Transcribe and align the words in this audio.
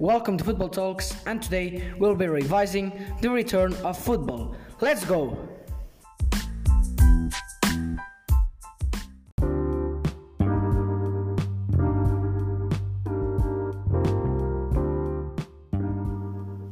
Welcome 0.00 0.38
to 0.38 0.44
Football 0.44 0.68
Talks, 0.68 1.12
and 1.26 1.42
today 1.42 1.92
we'll 1.98 2.14
be 2.14 2.28
revising 2.28 2.92
the 3.20 3.30
return 3.30 3.74
of 3.82 3.98
football. 3.98 4.54
Let's 4.80 5.04
go! 5.04 5.36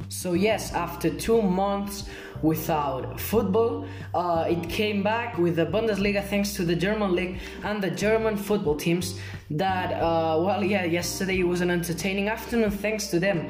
So, 0.07 0.31
yes, 0.31 0.71
after 0.73 1.09
two 1.09 1.41
months 1.41 2.07
without 2.41 3.19
football, 3.19 3.85
uh, 4.13 4.45
it 4.47 4.69
came 4.69 5.03
back 5.03 5.37
with 5.37 5.55
the 5.55 5.65
Bundesliga 5.65 6.23
thanks 6.23 6.53
to 6.53 6.63
the 6.63 6.75
German 6.75 7.15
league 7.15 7.39
and 7.63 7.81
the 7.81 7.91
German 7.91 8.37
football 8.37 8.75
teams. 8.75 9.19
That, 9.51 9.93
uh, 9.93 10.41
well, 10.41 10.63
yeah, 10.63 10.83
yesterday 10.83 11.43
was 11.43 11.61
an 11.61 11.71
entertaining 11.71 12.29
afternoon 12.29 12.71
thanks 12.71 13.07
to 13.07 13.19
them. 13.19 13.49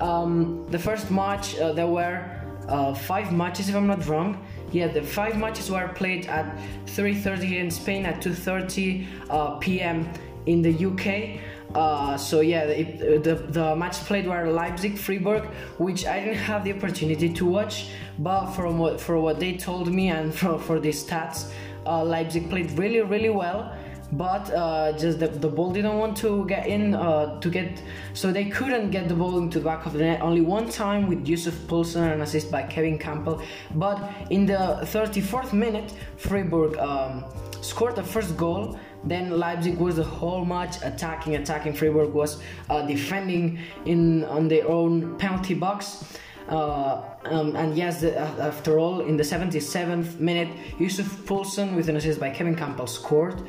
Um, 0.00 0.66
the 0.70 0.78
first 0.78 1.10
match, 1.10 1.58
uh, 1.58 1.72
there 1.72 1.86
were 1.86 2.24
uh, 2.68 2.94
five 2.94 3.32
matches, 3.32 3.68
if 3.68 3.74
I'm 3.74 3.86
not 3.86 4.06
wrong. 4.06 4.44
Yeah, 4.70 4.88
the 4.88 5.02
five 5.02 5.36
matches 5.38 5.70
were 5.70 5.88
played 5.88 6.26
at 6.26 6.46
3:30 6.86 7.58
in 7.58 7.70
Spain, 7.70 8.04
at 8.04 8.20
2:30 8.20 9.06
uh, 9.30 9.56
p.m. 9.56 10.06
in 10.46 10.62
the 10.62 10.72
UK. 10.86 11.40
Uh, 11.74 12.16
so 12.16 12.40
yeah, 12.40 12.62
it, 12.62 13.22
the 13.22 13.34
the 13.34 13.76
match 13.76 13.96
played 14.06 14.26
were 14.26 14.50
Leipzig 14.50 14.96
Freiburg, 14.96 15.44
which 15.76 16.06
I 16.06 16.20
didn't 16.20 16.36
have 16.36 16.64
the 16.64 16.72
opportunity 16.72 17.28
to 17.34 17.44
watch, 17.44 17.88
but 18.18 18.46
from 18.52 18.78
what 18.78 19.00
for 19.00 19.20
what 19.20 19.38
they 19.38 19.56
told 19.56 19.92
me 19.92 20.08
and 20.08 20.34
for 20.38 20.58
for 20.58 20.80
the 20.80 20.90
stats, 20.90 21.50
uh, 21.86 22.02
Leipzig 22.02 22.48
played 22.48 22.70
really 22.78 23.02
really 23.02 23.30
well. 23.30 23.76
But 24.10 24.50
uh, 24.54 24.92
just 24.96 25.18
the, 25.18 25.28
the 25.28 25.48
ball 25.48 25.70
didn't 25.70 25.98
want 25.98 26.16
to 26.18 26.46
get 26.46 26.66
in 26.66 26.94
uh, 26.94 27.38
to 27.40 27.50
get 27.50 27.82
so 28.14 28.32
they 28.32 28.46
couldn't 28.46 28.90
get 28.90 29.06
the 29.06 29.14
ball 29.14 29.36
into 29.36 29.58
the 29.58 29.66
back 29.66 29.84
of 29.84 29.92
the 29.92 29.98
net 29.98 30.22
only 30.22 30.40
one 30.40 30.70
time 30.70 31.06
with 31.06 31.28
Yusuf 31.28 31.52
Poulsen 31.66 32.12
and 32.12 32.22
assist 32.22 32.50
by 32.50 32.62
Kevin 32.62 32.98
Kampl. 32.98 33.44
But 33.74 34.00
in 34.30 34.46
the 34.46 34.78
34th 34.84 35.52
minute, 35.52 35.92
Freiburg 36.16 36.78
um, 36.78 37.26
scored 37.60 37.96
the 37.96 38.02
first 38.02 38.34
goal 38.34 38.78
then 39.10 39.38
Leipzig 39.38 39.78
was 39.78 39.96
the 39.96 40.04
whole 40.04 40.44
match 40.44 40.76
attacking, 40.82 41.36
attacking. 41.36 41.72
Freiburg 41.72 42.12
was 42.12 42.40
uh, 42.70 42.82
defending 42.82 43.58
in 43.84 44.24
on 44.24 44.48
their 44.48 44.66
own 44.68 45.16
penalty 45.18 45.54
box. 45.54 46.04
Uh, 46.48 47.02
um, 47.26 47.54
and 47.56 47.76
yes, 47.76 48.00
the, 48.00 48.18
uh, 48.18 48.46
after 48.48 48.78
all, 48.78 49.00
in 49.00 49.16
the 49.16 49.22
77th 49.22 50.18
minute, 50.18 50.48
Yussuf 50.78 51.06
Poulsen 51.26 51.76
with 51.76 51.88
an 51.88 51.96
assist 51.96 52.18
by 52.18 52.30
Kevin 52.30 52.56
Kampl 52.56 52.88
scored. 52.88 53.42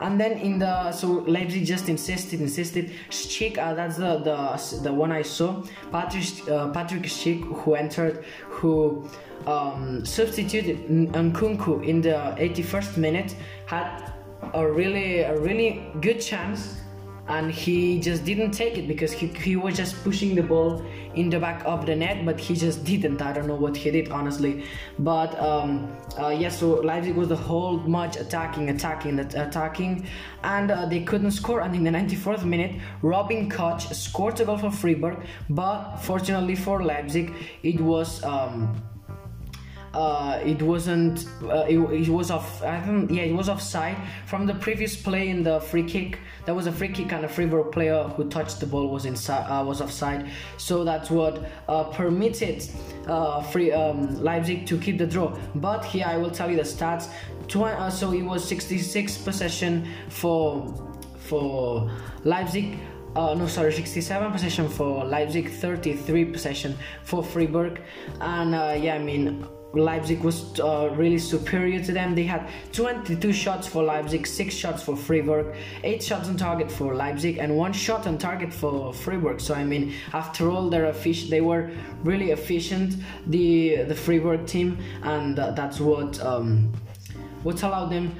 And 0.00 0.20
then 0.20 0.32
in 0.32 0.58
the 0.58 0.92
so 0.92 1.24
Leipzig 1.26 1.64
just 1.64 1.88
insisted, 1.88 2.40
insisted. 2.40 2.90
Schick, 3.10 3.58
uh, 3.58 3.74
that's 3.74 3.96
the, 3.96 4.18
the 4.18 4.80
the 4.82 4.92
one 4.92 5.12
I 5.12 5.22
saw. 5.22 5.62
Patrick 5.90 6.48
uh, 6.48 6.68
Patrick 6.70 7.04
Schick, 7.04 7.40
who 7.62 7.74
entered, 7.74 8.24
who 8.48 9.08
um, 9.46 10.04
substituted 10.04 10.88
Nkunku 10.88 11.86
in 11.86 12.00
the 12.00 12.34
81st 12.38 12.96
minute, 12.96 13.36
had 13.66 14.13
a 14.54 14.70
really 14.70 15.20
a 15.20 15.38
really 15.40 15.86
good 16.00 16.20
chance 16.20 16.80
and 17.26 17.50
he 17.50 17.98
just 18.00 18.24
didn't 18.24 18.50
take 18.50 18.76
it 18.76 18.86
because 18.86 19.10
he, 19.10 19.28
he 19.28 19.56
was 19.56 19.76
just 19.76 20.02
pushing 20.04 20.34
the 20.34 20.42
ball 20.42 20.84
in 21.14 21.30
the 21.30 21.40
back 21.40 21.62
of 21.64 21.86
the 21.86 21.96
net 21.96 22.24
but 22.26 22.38
he 22.38 22.54
just 22.54 22.84
didn't. 22.84 23.22
I 23.22 23.32
don't 23.32 23.46
know 23.46 23.54
what 23.54 23.76
he 23.76 23.90
did 23.90 24.10
honestly. 24.10 24.64
But 24.98 25.38
um, 25.40 25.96
uh, 26.18 26.28
yeah 26.28 26.50
so 26.50 26.74
leipzig 26.74 27.16
was 27.16 27.28
the 27.28 27.36
whole 27.36 27.78
match 27.78 28.16
attacking 28.16 28.68
attacking 28.68 29.18
attacking 29.18 30.06
and 30.42 30.70
uh, 30.70 30.86
they 30.86 31.00
couldn't 31.00 31.30
score. 31.30 31.60
And 31.60 31.74
in 31.74 31.84
the 31.84 31.90
94th 31.90 32.44
minute 32.44 32.80
robin 33.00 33.48
koch 33.48 33.82
scored 33.92 34.38
a 34.40 34.44
goal 34.44 34.58
for 34.58 34.70
freiburg 34.70 35.24
but 35.48 35.96
fortunately 35.96 36.56
for 36.56 36.82
leipzig 36.82 37.32
it 37.62 37.80
was 37.80 38.22
um, 38.24 38.76
uh, 39.94 40.40
it 40.44 40.60
wasn't 40.60 41.26
uh, 41.44 41.64
it, 41.68 41.78
it, 41.78 42.08
was 42.08 42.30
off 42.30 42.62
I 42.62 42.76
yeah 43.10 43.22
it 43.22 43.34
was 43.34 43.48
offside 43.48 43.96
from 44.26 44.44
the 44.46 44.54
previous 44.54 44.96
play 44.96 45.28
in 45.28 45.42
the 45.42 45.60
free 45.60 45.84
kick. 45.84 46.18
There 46.44 46.54
was 46.54 46.66
a 46.66 46.72
free 46.72 46.88
kick 46.88 47.12
and 47.12 47.24
a 47.24 47.28
Freiburg 47.28 47.72
player 47.72 48.02
who 48.02 48.28
touched 48.28 48.60
the 48.60 48.66
ball 48.66 48.88
was 48.88 49.04
inside 49.04 49.46
uh, 49.46 49.64
was 49.64 49.80
offside. 49.80 50.28
So 50.56 50.84
that's 50.84 51.10
what 51.10 51.48
uh, 51.68 51.84
permitted 51.84 52.66
uh, 53.06 53.42
free 53.42 53.72
um, 53.72 54.22
Leipzig 54.22 54.66
to 54.66 54.78
keep 54.78 54.98
the 54.98 55.06
draw. 55.06 55.36
But 55.54 55.84
here 55.84 56.06
I 56.06 56.16
will 56.16 56.30
tell 56.30 56.50
you 56.50 56.56
the 56.56 56.62
stats. 56.62 57.08
Uh, 57.54 57.90
so 57.90 58.12
it 58.12 58.22
was 58.22 58.46
66 58.48 59.18
possession 59.18 59.88
for 60.08 60.66
for 61.18 61.90
Leipzig. 62.24 62.78
Uh, 63.16 63.32
no, 63.34 63.46
sorry, 63.46 63.72
67 63.72 64.32
possession 64.32 64.68
for 64.68 65.04
Leipzig, 65.04 65.48
33 65.48 66.24
possession 66.24 66.76
for 67.04 67.22
Freiburg, 67.22 67.80
and 68.20 68.56
uh, 68.56 68.74
yeah, 68.76 68.96
I 68.96 68.98
mean, 68.98 69.46
Leipzig 69.76 70.20
was 70.20 70.58
uh, 70.60 70.90
really 70.96 71.18
superior 71.18 71.82
to 71.84 71.92
them. 71.92 72.14
They 72.14 72.24
had 72.24 72.48
22 72.72 73.32
shots 73.32 73.66
for 73.66 73.82
Leipzig, 73.82 74.26
6 74.26 74.54
shots 74.54 74.82
for 74.82 74.96
Freiburg, 74.96 75.54
8 75.82 76.02
shots 76.02 76.28
on 76.28 76.36
target 76.36 76.70
for 76.70 76.94
Leipzig, 76.94 77.38
and 77.38 77.56
1 77.56 77.72
shot 77.72 78.06
on 78.06 78.18
target 78.18 78.52
for 78.52 78.92
Freiburg. 78.92 79.40
So, 79.40 79.54
I 79.54 79.64
mean, 79.64 79.94
after 80.12 80.50
all, 80.50 80.70
they're 80.70 80.92
they 81.30 81.40
were 81.40 81.70
really 82.02 82.30
efficient, 82.30 82.96
the, 83.26 83.82
the 83.84 83.94
Freiburg 83.94 84.46
team, 84.46 84.78
and 85.02 85.38
uh, 85.38 85.50
that's 85.52 85.80
what, 85.80 86.20
um, 86.20 86.72
what 87.42 87.62
allowed 87.62 87.90
them 87.90 88.14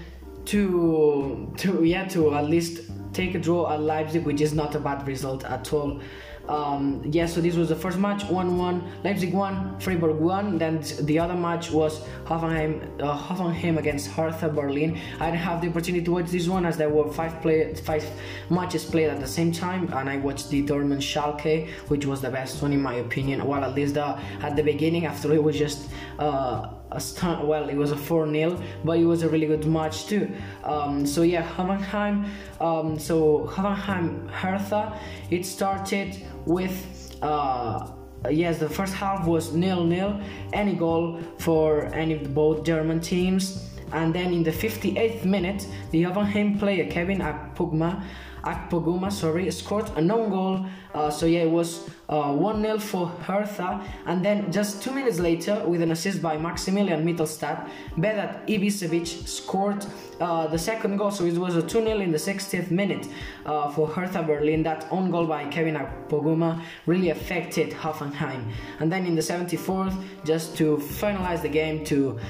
to, 0.46 1.52
to, 1.58 1.84
yeah, 1.84 2.06
to 2.08 2.34
at 2.34 2.44
least 2.44 2.90
take 3.12 3.34
a 3.34 3.38
draw 3.38 3.72
at 3.72 3.80
Leipzig, 3.80 4.24
which 4.24 4.40
is 4.40 4.52
not 4.52 4.74
a 4.74 4.80
bad 4.80 5.06
result 5.06 5.44
at 5.44 5.72
all. 5.72 6.00
Um, 6.48 7.02
yeah, 7.06 7.26
so 7.26 7.40
this 7.40 7.56
was 7.56 7.70
the 7.70 7.76
first 7.76 7.98
match 7.98 8.24
1 8.24 8.58
1. 8.58 8.92
Leipzig 9.02 9.32
1, 9.32 9.80
Freiburg 9.80 10.16
1. 10.16 10.58
Then 10.58 10.82
the 11.02 11.18
other 11.18 11.34
match 11.34 11.70
was 11.70 12.00
Hoffenheim, 12.24 13.00
uh, 13.00 13.16
Hoffenheim 13.16 13.78
against 13.78 14.08
Hertha 14.08 14.48
Berlin. 14.48 14.98
I 15.20 15.30
didn't 15.30 15.40
have 15.40 15.62
the 15.62 15.68
opportunity 15.68 16.04
to 16.04 16.12
watch 16.12 16.30
this 16.30 16.46
one 16.46 16.66
as 16.66 16.76
there 16.76 16.90
were 16.90 17.10
five 17.12 17.40
play, 17.40 17.74
five 17.74 18.04
matches 18.50 18.84
played 18.84 19.08
at 19.08 19.20
the 19.20 19.26
same 19.26 19.52
time, 19.52 19.90
and 19.94 20.08
I 20.08 20.18
watched 20.18 20.50
the 20.50 20.62
Dortmund 20.62 21.02
Schalke, 21.02 21.70
which 21.88 22.04
was 22.04 22.20
the 22.20 22.30
best 22.30 22.60
one 22.62 22.72
in 22.72 22.82
my 22.82 22.94
opinion. 22.94 23.44
Well, 23.46 23.64
at 23.64 23.74
least 23.74 23.94
the, 23.94 24.18
at 24.42 24.54
the 24.56 24.62
beginning, 24.62 25.06
after 25.06 25.32
it 25.32 25.42
was 25.42 25.56
just. 25.56 25.88
Uh, 26.18 26.68
a 26.90 27.00
stun, 27.00 27.46
well, 27.46 27.68
it 27.68 27.76
was 27.76 27.90
a 27.90 27.96
4 27.96 28.30
0, 28.30 28.62
but 28.84 28.98
it 28.98 29.04
was 29.04 29.22
a 29.22 29.28
really 29.28 29.46
good 29.46 29.66
match 29.66 30.06
too. 30.06 30.30
Um, 30.62 31.06
so, 31.06 31.22
yeah, 31.22 31.42
Hoffenheim, 31.42 32.28
um, 32.60 32.98
so 32.98 33.50
Hoffenheim 33.52 34.30
Hertha, 34.30 34.98
it 35.30 35.44
started 35.44 36.24
with. 36.46 37.16
Uh, 37.22 37.90
yes, 38.30 38.58
the 38.58 38.68
first 38.68 38.94
half 38.94 39.26
was 39.26 39.52
nil 39.54 39.84
nil, 39.84 40.20
any 40.52 40.74
goal 40.74 41.20
for 41.38 41.86
any 41.94 42.14
of 42.14 42.34
both 42.34 42.64
German 42.64 43.00
teams. 43.00 43.73
And 43.94 44.14
then 44.14 44.34
in 44.34 44.42
the 44.42 44.50
58th 44.50 45.24
minute, 45.24 45.66
the 45.90 46.02
Hoffenheim 46.02 46.58
player 46.58 46.90
Kevin 46.90 47.20
Akpoguma 47.20 48.02
Akpoguma, 48.44 49.10
sorry, 49.10 49.50
scored 49.50 49.90
a 49.96 50.02
non 50.02 50.28
goal. 50.28 50.66
Uh, 50.92 51.10
so 51.10 51.26
yeah, 51.26 51.40
it 51.40 51.50
was 51.50 51.88
uh, 52.08 52.30
1 52.32 52.60
0 52.62 52.78
for 52.78 53.06
Hertha. 53.06 53.82
And 54.06 54.24
then 54.24 54.52
just 54.52 54.82
two 54.82 54.92
minutes 54.92 55.18
later, 55.18 55.62
with 55.66 55.80
an 55.80 55.90
assist 55.92 56.20
by 56.20 56.36
Maximilian 56.36 57.04
Mittelstadt, 57.06 57.68
Vedat 57.96 58.46
Ibisevic 58.46 59.26
scored 59.26 59.84
uh, 60.20 60.46
the 60.48 60.58
second 60.58 60.98
goal. 60.98 61.10
So 61.10 61.24
it 61.24 61.38
was 61.38 61.56
a 61.56 61.62
2 61.62 61.84
0 61.84 62.00
in 62.00 62.12
the 62.12 62.18
60th 62.18 62.70
minute 62.70 63.08
uh, 63.46 63.70
for 63.70 63.88
Hertha 63.88 64.22
Berlin. 64.22 64.62
That 64.62 64.86
own 64.90 65.10
goal 65.10 65.26
by 65.26 65.46
Kevin 65.46 65.76
Akpoguma 65.76 66.62
really 66.84 67.10
affected 67.10 67.70
Hoffenheim. 67.70 68.52
And 68.78 68.92
then 68.92 69.06
in 69.06 69.14
the 69.14 69.22
74th, 69.22 69.96
just 70.24 70.54
to 70.58 70.76
finalize 70.76 71.40
the 71.40 71.48
game, 71.48 71.82
to 71.86 72.20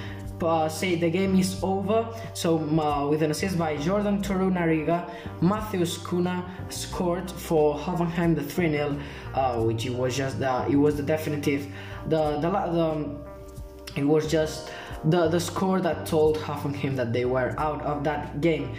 uh, 0.43 0.69
say 0.69 0.95
the 0.95 1.11
game 1.11 1.39
is 1.39 1.63
over. 1.63 2.09
So 2.35 2.59
uh, 2.59 3.09
with 3.09 3.23
an 3.23 3.31
assist 3.31 3.59
by 3.59 3.77
Jordan 3.77 4.23
Torunarigha, 4.23 5.11
Matheus 5.41 5.99
Cunha 5.99 6.45
scored 6.71 7.31
for 7.31 7.77
Hoffenheim 7.77 8.35
the 8.35 8.43
3-0, 8.43 9.01
uh, 9.35 9.63
which 9.63 9.87
it 9.87 9.95
was 9.95 10.17
just 10.17 10.39
the 10.39 10.67
it 10.69 10.77
was 10.77 10.97
the 10.97 11.03
definitive 11.03 11.67
the 12.09 12.39
the, 12.41 12.51
the 12.51 13.17
it 13.97 14.05
was 14.05 14.31
just 14.31 14.71
the 15.05 15.29
the 15.29 15.41
score 15.41 15.81
that 15.81 16.07
told 16.07 16.39
Hoffenheim 16.39 16.97
that 16.97 17.13
they 17.13 17.25
were 17.25 17.55
out 17.59 17.83
of 17.83 18.05
that 18.05 18.41
game. 18.41 18.75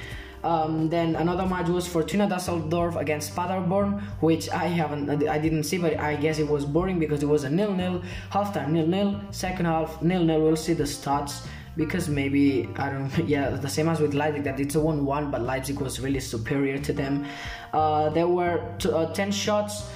Um, 0.46 0.90
then 0.90 1.16
another 1.16 1.48
match 1.48 1.70
was 1.70 1.88
Fortuna 1.88 2.30
Dusseldorf 2.30 2.96
against 2.98 3.36
Paderborn, 3.36 4.00
which 4.20 4.48
I 4.50 4.66
haven't, 4.68 5.28
I 5.28 5.40
didn't 5.40 5.64
see, 5.64 5.80
but 5.80 6.00
I 6.00 6.16
guess 6.16 6.38
it 6.38 6.48
was 6.48 6.66
boring 6.66 7.00
because 7.00 7.24
it 7.24 7.26
was 7.26 7.46
a 7.46 7.50
nil-nil, 7.50 8.04
halftime 8.32 8.70
nil-nil, 8.70 9.20
second 9.32 9.66
half 9.66 10.04
nil-nil. 10.04 10.40
We'll 10.40 10.56
see 10.56 10.74
the 10.74 10.84
stats 10.84 11.48
because 11.76 12.08
maybe 12.08 12.70
I 12.78 12.92
don't. 12.92 13.12
Yeah, 13.28 13.50
the 13.50 13.68
same 13.68 13.90
as 13.90 14.00
with 14.00 14.14
Leipzig 14.14 14.44
that 14.44 14.60
it's 14.60 14.76
a 14.76 14.80
one-one, 14.80 15.32
but 15.32 15.42
Leipzig 15.42 15.80
was 15.80 16.00
really 16.00 16.20
superior 16.20 16.78
to 16.78 16.94
them. 16.94 17.26
Uh, 17.74 18.10
there 18.10 18.28
were 18.28 18.64
t- 18.78 18.92
uh, 18.92 19.08
ten 19.14 19.32
shots 19.32 19.90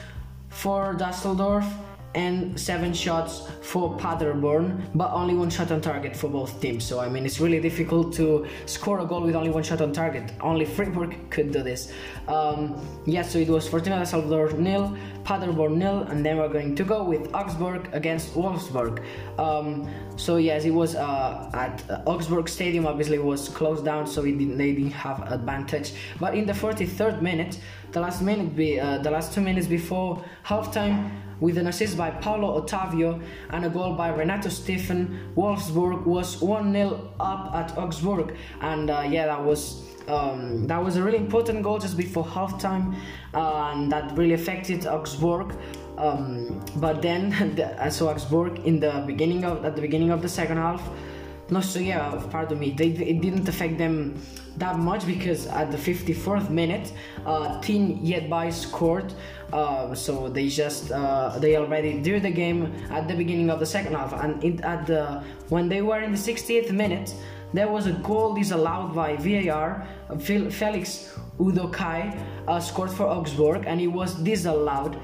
for 0.50 0.94
Dusseldorf 0.94 1.66
and 2.15 2.59
seven 2.59 2.91
shots 2.94 3.47
for 3.61 3.95
Paderborn, 3.97 4.89
but 4.95 5.11
only 5.11 5.35
one 5.35 5.50
shot 5.50 5.71
on 5.71 5.79
target 5.79 6.15
for 6.15 6.27
both 6.27 6.59
teams. 6.59 6.83
So 6.83 7.00
I 7.00 7.07
mean, 7.07 7.25
it's 7.25 7.39
really 7.39 7.59
difficult 7.59 8.13
to 8.15 8.47
score 8.65 9.00
a 9.00 9.06
goal 9.06 9.21
with 9.21 9.35
only 9.35 9.51
one 9.51 9.63
shot 9.63 9.81
on 9.81 9.94
target. 9.94 10.31
Only 10.41 10.65
Freiburg 10.65 11.29
could 11.29 11.51
do 11.51 11.61
this. 11.61 11.91
Um, 12.27 12.75
yeah, 13.06 13.21
so 13.21 13.38
it 13.38 13.47
was 13.47 13.67
Fortuna 13.67 14.06
Salvador 14.06 14.51
nil, 14.53 14.97
Paderborn 15.23 15.77
nil, 15.77 16.03
and 16.09 16.25
then 16.25 16.38
we're 16.38 16.50
going 16.50 16.75
to 16.75 16.83
go 16.83 17.03
with 17.03 17.33
Augsburg 17.33 17.89
against 17.94 18.33
Wolfsburg. 18.33 19.03
Um, 19.38 19.88
so 20.15 20.38
yes, 20.38 20.65
it 20.65 20.71
was 20.71 20.95
uh, 20.95 21.51
at 21.53 21.83
uh, 21.91 22.01
Augsburg 22.07 22.50
Stadium. 22.50 22.88
Obviously, 22.88 23.19
was 23.19 23.50
closed 23.50 23.85
down, 23.85 24.07
so 24.07 24.23
didn't, 24.23 24.57
they 24.57 24.73
didn't 24.73 24.91
have 24.91 25.31
advantage. 25.31 25.94
But 26.19 26.33
in 26.33 26.47
the 26.47 26.53
43rd 26.53 27.21
minute, 27.21 27.59
the 27.91 28.01
last 28.01 28.21
minute, 28.21 28.56
be, 28.56 28.79
uh, 28.79 28.97
the 29.00 29.11
last 29.11 29.33
two 29.33 29.41
minutes 29.41 29.67
before 29.67 30.23
halftime, 30.44 31.11
with 31.39 31.57
an 31.57 31.68
assist 31.68 31.97
by 31.97 32.09
Paulo 32.09 32.62
Otavio 32.62 33.21
and 33.50 33.65
a 33.65 33.69
goal 33.69 33.94
by 33.94 34.09
Renato 34.09 34.50
Steffen, 34.50 35.33
Wolfsburg 35.36 36.06
was 36.06 36.41
1 36.41 36.74
0 36.74 37.13
up 37.19 37.53
at 37.53 37.77
Augsburg. 37.77 38.36
And 38.62 38.89
uh, 38.89 39.07
yeah, 39.09 39.25
that 39.27 39.44
was. 39.44 39.86
Um, 40.07 40.65
that 40.65 40.83
was 40.83 40.95
a 40.95 41.03
really 41.03 41.19
important 41.19 41.62
goal 41.62 41.77
just 41.77 41.95
before 41.95 42.25
halftime, 42.25 42.95
uh, 43.36 43.71
and 43.71 43.91
that 43.91 44.18
really 44.18 44.33
affected 44.33 44.88
Augsburg. 44.88 45.56
Um, 46.00 46.65
but 46.77 47.03
then, 47.03 47.30
the, 47.56 47.89
so 47.92 48.09
Augsburg 48.09 48.65
in 48.65 48.80
the 48.80 49.03
beginning 49.06 49.45
of 49.45 49.63
at 49.65 49.75
the 49.75 49.81
beginning 49.81 50.09
of 50.09 50.24
the 50.24 50.30
second 50.30 50.57
half, 50.57 50.81
no, 51.51 51.62
so 51.62 51.80
yeah, 51.80 52.22
pardon 52.30 52.60
me, 52.60 52.72
they, 52.72 52.88
it 52.88 53.22
didn't 53.22 53.48
affect 53.48 53.78
them 53.78 54.22
that 54.57 54.78
much 54.78 55.06
because 55.06 55.48
at 55.48 55.72
the 55.72 55.78
54th 55.78 56.50
minute, 56.50 56.94
uh, 57.25 57.60
Tin 57.62 58.00
Jedvaj 58.00 58.54
scored. 58.54 59.13
Uh, 59.51 59.96
so 59.96 60.30
they 60.30 60.48
just 60.48 60.92
uh, 60.92 61.40
they 61.40 61.56
already 61.57 62.00
drew 62.01 62.19
the 62.19 62.30
game 62.30 62.72
at 62.92 63.07
the 63.07 63.16
beginning 63.16 63.50
of 63.50 63.60
the 63.60 63.66
second 63.66 63.96
half, 63.96 64.13
and 64.13 64.63
at 64.63 64.86
the 64.86 65.24
when 65.50 65.68
they 65.68 65.81
were 65.81 66.01
in 66.01 66.12
the 66.12 66.18
68th 66.18 66.72
minute, 66.72 67.16
there 67.54 67.68
was 67.68 67.88
a 67.88 67.94
goal 67.94 68.36
disallowed 68.36 68.94
by 68.94 69.16
VAR. 69.16 69.88
Felix 70.19 71.18
Uduokhai 71.40 72.16
uh, 72.48 72.60
scored 72.60 72.92
for 72.92 73.07
Augsburg, 73.07 73.63
and 73.66 73.81
it 73.81 73.88
was 73.88 74.13
disallowed. 74.16 75.00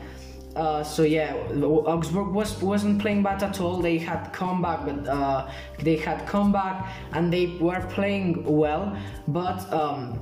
Uh, 0.56 0.84
so 0.84 1.04
yeah, 1.04 1.36
Augsburg 1.62 2.34
was 2.34 2.62
wasn't 2.62 3.02
playing 3.02 3.24
bad 3.24 3.44
at 3.44 3.60
all. 3.60 3.82
They 3.82 3.98
had 3.98 4.32
comeback, 4.32 4.86
but 4.86 5.08
uh, 5.08 5.50
they 5.84 5.98
had 5.98 6.26
come 6.26 6.52
back 6.52 6.88
and 7.12 7.32
they 7.32 7.48
were 7.60 7.82
playing 7.90 8.44
well. 8.46 8.96
But 9.28 9.72
um, 9.74 10.18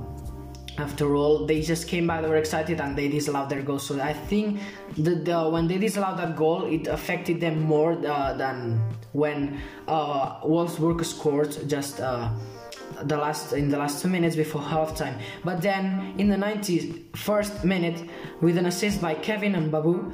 after 0.78 1.14
all, 1.14 1.46
they 1.46 1.60
just 1.60 1.86
came 1.86 2.06
back. 2.08 2.22
They 2.22 2.28
were 2.28 2.36
excited 2.36 2.80
and 2.80 2.98
they 2.98 3.08
disallowed 3.08 3.48
their 3.48 3.62
goal. 3.62 3.78
So 3.78 4.00
I 4.00 4.12
think 4.12 4.60
that 4.98 5.50
when 5.52 5.68
they 5.68 5.78
disallowed 5.78 6.18
that 6.18 6.36
goal, 6.36 6.66
it 6.66 6.88
affected 6.88 7.40
them 7.40 7.60
more 7.62 7.92
uh, 7.92 8.34
than 8.34 8.80
when 9.12 9.60
uh, 9.86 10.40
Wolfsburg 10.40 11.04
scored 11.04 11.56
just 11.68 12.00
uh, 12.00 12.30
the 13.02 13.16
last 13.16 13.52
in 13.52 13.68
the 13.68 13.78
last 13.78 14.02
two 14.02 14.08
minutes 14.08 14.36
before 14.36 14.62
halftime. 14.74 15.20
But 15.44 15.60
then 15.60 16.14
in 16.18 16.28
the 16.28 16.36
91st 16.36 17.64
minute, 17.64 18.08
with 18.40 18.56
an 18.58 18.66
assist 18.66 19.00
by 19.00 19.14
Kevin 19.14 19.54
Mbabu, 19.54 20.12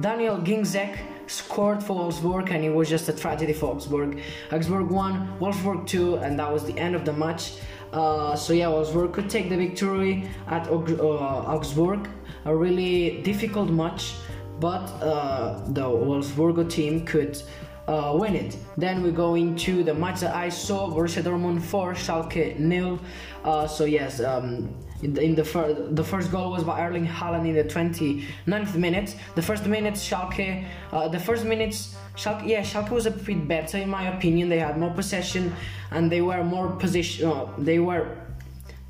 Daniel 0.00 0.38
Ginczek 0.38 0.98
scored 1.26 1.82
for 1.82 1.96
Wolfsburg, 1.96 2.50
and 2.50 2.64
it 2.64 2.70
was 2.70 2.88
just 2.88 3.08
a 3.08 3.12
tragedy 3.12 3.52
for 3.52 3.74
Wolfsburg. 3.74 4.20
Augsburg 4.50 4.90
won, 4.90 5.36
Wolfsburg 5.38 5.86
two, 5.86 6.16
and 6.16 6.38
that 6.38 6.50
was 6.52 6.64
the 6.64 6.76
end 6.78 6.94
of 6.94 7.04
the 7.04 7.12
match. 7.12 7.54
Uh, 7.92 8.34
so 8.34 8.52
yeah, 8.52 8.66
Wolfsburg 8.66 9.12
could 9.12 9.28
take 9.28 9.50
the 9.50 9.56
victory 9.56 10.28
at 10.48 10.66
uh, 10.68 10.72
Augsburg. 10.72 12.08
A 12.44 12.56
really 12.56 13.22
difficult 13.22 13.70
match, 13.70 14.14
but 14.60 14.84
uh, 15.02 15.62
the 15.68 15.82
Wolfsburg 15.82 16.70
team 16.70 17.04
could 17.04 17.40
uh, 17.88 18.16
win 18.18 18.34
it. 18.34 18.56
Then 18.76 19.02
we 19.02 19.10
go 19.10 19.34
into 19.34 19.82
the 19.82 19.94
match 19.94 20.20
that 20.20 20.34
I 20.34 20.48
saw 20.48 20.88
Borussia 20.88 21.22
Dortmund 21.22 21.62
4, 21.62 21.94
Schalke 21.94 22.58
nil. 22.58 23.00
Uh, 23.44 23.66
so 23.66 23.84
yes, 23.84 24.20
um, 24.20 24.74
in, 25.02 25.14
the, 25.14 25.22
in 25.22 25.34
the, 25.34 25.44
fir- 25.44 25.88
the 25.90 26.04
first 26.04 26.30
goal 26.30 26.52
was 26.52 26.62
by 26.62 26.80
Erling 26.80 27.06
Haaland 27.06 27.46
in 27.46 27.54
the 27.54 27.64
29th 27.64 28.76
minute. 28.76 29.16
The 29.34 29.42
first 29.42 29.66
minute 29.66 29.94
Schalke, 29.94 30.64
uh, 30.92 31.08
the 31.08 31.18
first 31.18 31.44
minutes 31.44 31.96
Schalke, 32.16 32.46
yeah, 32.46 32.62
Schalke 32.62 32.90
was 32.90 33.06
a 33.06 33.10
bit 33.10 33.48
better 33.48 33.78
in 33.78 33.88
my 33.88 34.14
opinion. 34.14 34.48
They 34.48 34.58
had 34.58 34.78
more 34.78 34.90
possession 34.90 35.54
and 35.90 36.10
they 36.10 36.20
were 36.20 36.44
more 36.44 36.70
position. 36.76 37.28
Uh, 37.28 37.48
they 37.58 37.78
were 37.78 38.16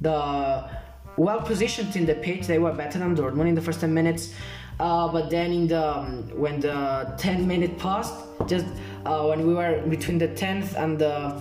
the 0.00 0.68
well 1.16 1.40
positioned 1.40 1.94
in 1.96 2.04
the 2.04 2.14
pitch. 2.14 2.46
They 2.46 2.58
were 2.58 2.72
better 2.72 2.98
than 2.98 3.16
Dortmund 3.16 3.48
in 3.48 3.54
the 3.54 3.62
first 3.62 3.80
10 3.80 3.92
minutes. 3.94 4.34
Uh, 4.80 5.08
but 5.08 5.30
then 5.30 5.52
in 5.52 5.68
the 5.68 5.98
um, 5.98 6.28
when 6.38 6.60
the 6.60 7.14
10 7.18 7.46
minute 7.46 7.78
passed, 7.78 8.14
just 8.46 8.66
uh, 9.06 9.24
when 9.24 9.46
we 9.46 9.54
were 9.54 9.80
between 9.88 10.18
the 10.18 10.28
10th 10.28 10.74
and 10.76 10.98
the 10.98 11.40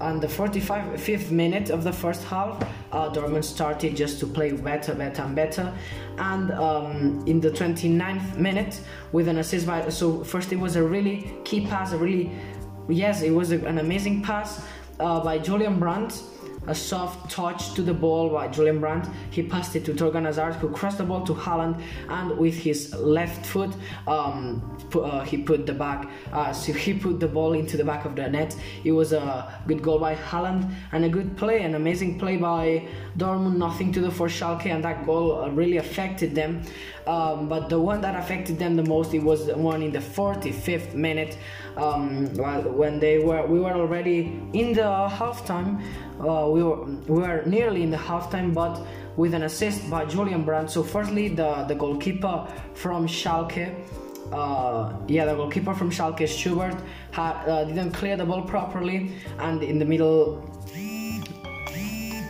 and 0.00 0.20
the 0.20 0.28
45th 0.28 1.30
minute 1.32 1.70
of 1.70 1.82
the 1.82 1.92
first 1.92 2.22
half, 2.24 2.62
uh, 2.92 3.10
Dortmund 3.10 3.42
started 3.42 3.96
just 3.96 4.20
to 4.20 4.26
play 4.26 4.52
better, 4.52 4.94
better, 4.94 5.22
and 5.22 5.34
better. 5.34 5.72
And 6.18 6.52
um, 6.52 7.24
in 7.26 7.40
the 7.40 7.50
29th 7.50 8.36
minute, 8.36 8.80
with 9.10 9.26
an 9.26 9.38
assist 9.38 9.66
by 9.66 9.88
so 9.88 10.22
first 10.22 10.52
it 10.52 10.56
was 10.60 10.76
a 10.76 10.82
really 10.82 11.34
key 11.44 11.66
pass, 11.66 11.92
a 11.92 11.98
really 11.98 12.30
yes, 12.88 13.22
it 13.22 13.30
was 13.30 13.50
a, 13.52 13.58
an 13.66 13.78
amazing 13.78 14.22
pass 14.22 14.64
uh, 15.00 15.20
by 15.20 15.38
Julian 15.38 15.78
Brandt 15.78 16.22
a 16.68 16.74
soft 16.74 17.30
touch 17.30 17.74
to 17.74 17.82
the 17.82 17.94
ball 17.94 18.28
by 18.28 18.46
Julian 18.48 18.78
Brandt. 18.78 19.08
He 19.30 19.42
passed 19.42 19.74
it 19.74 19.84
to 19.86 19.94
Thorgan 19.94 20.24
Hazard, 20.24 20.54
who 20.54 20.68
crossed 20.68 20.98
the 20.98 21.04
ball 21.04 21.24
to 21.24 21.34
Haaland, 21.34 21.82
and 22.08 22.36
with 22.38 22.54
his 22.54 22.94
left 22.94 23.44
foot, 23.46 23.74
um, 24.06 24.78
uh, 24.94 25.24
he 25.24 25.38
put 25.38 25.66
the 25.66 25.72
back. 25.72 26.08
Uh, 26.32 26.52
so 26.52 26.72
he 26.72 26.94
put 26.94 27.20
the 27.20 27.28
ball 27.28 27.54
into 27.54 27.76
the 27.76 27.84
back 27.84 28.04
of 28.04 28.14
the 28.14 28.28
net. 28.28 28.54
It 28.84 28.92
was 28.92 29.12
a 29.12 29.60
good 29.66 29.82
goal 29.82 29.98
by 29.98 30.14
Haaland 30.14 30.70
and 30.92 31.04
a 31.04 31.08
good 31.08 31.36
play, 31.36 31.62
an 31.62 31.74
amazing 31.74 32.18
play 32.18 32.36
by 32.36 32.86
Dortmund. 33.16 33.56
Nothing 33.56 33.92
to 33.92 34.00
do 34.00 34.10
for 34.10 34.28
Schalke, 34.28 34.66
and 34.66 34.84
that 34.84 35.06
goal 35.06 35.50
really 35.50 35.78
affected 35.78 36.34
them. 36.34 36.62
Um, 37.08 37.48
but 37.48 37.70
the 37.70 37.80
one 37.80 38.02
that 38.02 38.14
affected 38.14 38.58
them 38.58 38.76
the 38.76 38.82
most, 38.82 39.14
it 39.14 39.22
was 39.22 39.46
the 39.46 39.56
one 39.56 39.82
in 39.82 39.92
the 39.92 39.98
45th 39.98 40.92
minute, 40.92 41.38
um, 41.78 42.26
when 42.34 43.00
they 43.00 43.18
were 43.18 43.46
we 43.46 43.60
were 43.60 43.72
already 43.72 44.38
in 44.52 44.74
the 44.74 45.08
halftime. 45.08 45.80
Uh, 46.20 46.50
we 46.50 46.62
were 46.62 46.84
we 46.84 47.22
were 47.22 47.42
nearly 47.46 47.82
in 47.82 47.90
the 47.90 47.96
halftime, 47.96 48.52
but 48.52 48.86
with 49.16 49.32
an 49.32 49.44
assist 49.44 49.88
by 49.88 50.04
Julian 50.04 50.44
Brandt. 50.44 50.70
So 50.70 50.82
firstly, 50.82 51.28
the 51.28 51.64
the 51.64 51.74
goalkeeper 51.74 52.46
from 52.74 53.06
Schalke. 53.06 53.74
Uh, 54.30 54.92
yeah, 55.06 55.24
the 55.24 55.34
goalkeeper 55.34 55.72
from 55.72 55.90
Schalke, 55.90 56.28
Schubert, 56.28 56.76
had, 57.12 57.32
uh, 57.48 57.64
didn't 57.64 57.92
clear 57.92 58.14
the 58.14 58.26
ball 58.26 58.42
properly, 58.42 59.12
and 59.38 59.62
in 59.62 59.78
the 59.78 59.86
middle 59.86 60.44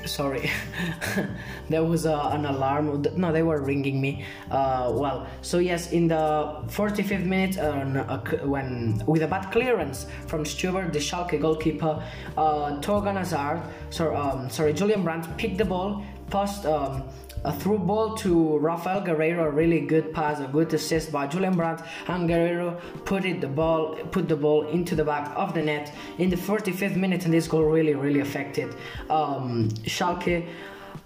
sorry. 0.09 0.51
There 1.69 1.85
was 1.85 2.07
a, 2.07 2.17
an 2.33 2.47
alarm. 2.47 3.05
No 3.17 3.33
they 3.33 3.43
were 3.43 3.61
ringing 3.61 4.01
me 4.01 4.25
uh, 4.51 4.91
well 4.95 5.27
so 5.43 5.59
yes 5.59 5.93
in 5.93 6.09
the 6.09 6.63
45th 6.69 7.25
minute 7.25 7.59
uh, 7.59 8.19
when 8.47 9.03
with 9.07 9.23
a 9.23 9.27
bad 9.27 9.51
clearance 9.53 10.07
from 10.27 10.45
Schubert 10.45 10.93
the 10.93 10.99
Schalke 10.99 11.41
goalkeeper 11.41 12.03
uh, 12.37 12.81
Thorgan 12.81 13.17
Hazard 13.17 13.63
um, 14.01 14.49
sorry 14.51 14.73
Julian 14.73 15.03
Brandt 15.05 15.25
picked 15.37 15.59
the 15.59 15.65
ball 15.65 16.03
passed 16.31 16.67
um, 16.67 17.05
a 17.45 17.53
through 17.53 17.79
ball 17.79 18.15
to 18.17 18.59
Rafael 18.59 19.03
Guerreiro, 19.03 19.45
a 19.45 19.51
really 19.51 19.81
good 19.81 20.13
pass, 20.13 20.41
a 20.41 20.47
good 20.47 20.73
assist 20.75 21.13
by 21.13 21.27
Julian 21.27 21.57
Brandt, 21.57 21.83
and 22.09 22.29
Guerreiro 22.29 22.81
put 23.05 23.25
it 23.25 23.41
the 23.41 23.47
ball, 23.47 23.97
put 24.11 24.29
the 24.29 24.37
ball 24.37 24.67
into 24.69 24.95
the 24.95 25.05
back 25.05 25.33
of 25.37 25.55
the 25.55 25.63
net 25.63 25.93
in 26.19 26.31
the 26.31 26.37
45th 26.37 26.97
minute, 26.97 27.25
and 27.25 27.35
this 27.35 27.47
goal 27.47 27.65
really, 27.65 27.95
really 27.95 28.21
affected 28.21 28.75
um, 29.09 29.69
Schalke. 29.85 30.49